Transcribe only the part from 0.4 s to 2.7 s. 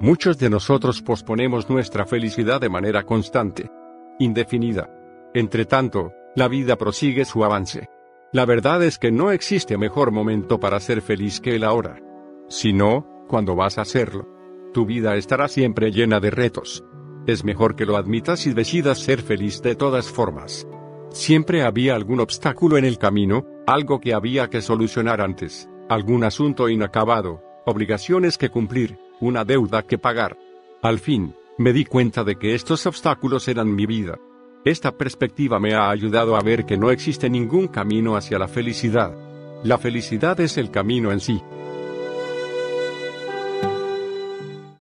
nosotros posponemos nuestra felicidad de